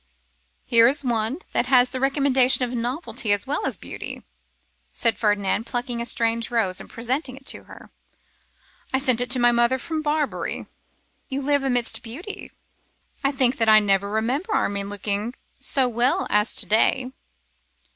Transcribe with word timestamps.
'Here 0.65 0.87
is 0.87 1.03
one 1.03 1.37
that 1.51 1.67
has 1.67 1.91
the 1.91 1.99
recommendation 1.99 2.65
of 2.65 2.73
novelty 2.75 3.31
as 3.31 3.45
well 3.45 3.67
as 3.67 3.77
beauty,' 3.77 4.23
said 4.91 5.15
Ferdinand, 5.19 5.67
plucking 5.67 6.01
a 6.01 6.07
strange 6.07 6.49
rose, 6.49 6.81
and 6.81 6.89
presenting 6.89 7.35
it 7.35 7.45
to 7.45 7.65
her. 7.65 7.91
'I 8.91 8.97
sent 8.97 9.21
it 9.21 9.29
to 9.29 9.37
my 9.37 9.51
mother 9.51 9.77
from 9.77 10.01
Barbary.' 10.01 10.65
'You 11.29 11.43
live 11.43 11.61
amidst 11.61 12.01
beauty.' 12.01 12.51
'I 13.23 13.31
think 13.33 13.57
that 13.57 13.69
I 13.69 13.77
never 13.79 14.09
remember 14.09 14.55
Armine 14.55 14.89
looking 14.89 15.35
so 15.59 15.87
well 15.87 16.25
as 16.31 16.55
to 16.55 16.65
day. 16.65 17.11